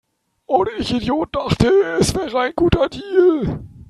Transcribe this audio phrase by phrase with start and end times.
[0.47, 1.67] Und ich Idiot dachte,
[1.99, 3.59] es wäre ein guter Deal